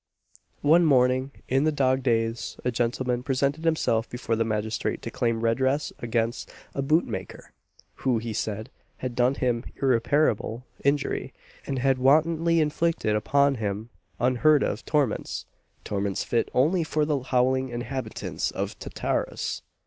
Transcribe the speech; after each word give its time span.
One 0.63 0.83
morning 0.83 1.29
in 1.47 1.63
the 1.63 1.71
dog 1.71 2.01
days, 2.01 2.57
a 2.65 2.71
gentleman 2.71 3.21
presented 3.21 3.63
himself 3.63 4.09
before 4.09 4.35
the 4.35 4.43
magistrate 4.43 5.03
to 5.03 5.11
claim 5.11 5.41
redress 5.41 5.93
against 5.99 6.51
a 6.73 6.81
bootmaker, 6.81 7.51
who, 7.97 8.17
he 8.17 8.33
said, 8.33 8.71
had 8.97 9.13
done 9.15 9.35
him 9.35 9.63
irreparable 9.79 10.65
injury, 10.83 11.35
and 11.67 11.77
had 11.77 11.99
wantonly 11.99 12.59
inflicted 12.59 13.15
upon 13.15 13.53
him 13.61 13.91
unheard 14.19 14.63
of 14.63 14.83
torments 14.85 15.45
torments 15.83 16.23
fit 16.23 16.49
only 16.51 16.83
for 16.83 17.05
the 17.05 17.19
howling 17.19 17.69
inhabitants 17.69 18.49
of 18.49 18.79
Tartarus! 18.79 19.61